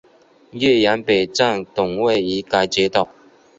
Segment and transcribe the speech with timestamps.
[0.49, 3.07] 岳阳北站等位于该街道。